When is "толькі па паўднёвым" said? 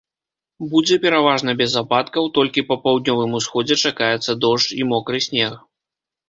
2.37-3.37